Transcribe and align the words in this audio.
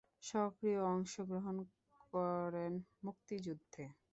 সক্রিয় 0.23 0.81
অংশগ্রহণ 0.91 1.55
করেন 2.03 2.73
মুক্তিযুদ্ধে। 3.03 3.83